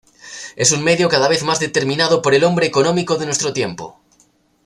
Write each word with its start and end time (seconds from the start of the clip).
Es 0.55 0.71
un 0.71 0.83
medio 0.83 1.07
cada 1.09 1.27
vez 1.29 1.43
más 1.43 1.59
determinado 1.59 2.23
por 2.23 2.33
el 2.33 2.43
hombre 2.43 2.65
económico 2.65 3.17
de 3.17 3.25
nuestro 3.27 3.53
tiempo. 3.53 3.99